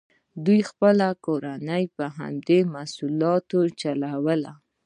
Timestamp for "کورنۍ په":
1.25-2.05